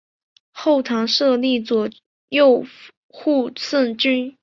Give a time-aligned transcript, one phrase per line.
[0.51, 1.87] 后唐设立左
[2.29, 2.65] 右
[3.09, 4.35] 护圣军。